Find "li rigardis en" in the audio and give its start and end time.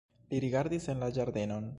0.31-1.05